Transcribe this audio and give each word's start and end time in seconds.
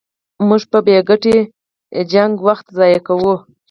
موږ 0.47 0.63
په 0.71 0.79
بې 0.85 0.97
ګټې 1.09 1.37
جګړو 2.11 2.43
وخت 2.47 2.65
ضایع 2.77 2.99
کوو. 3.07 3.35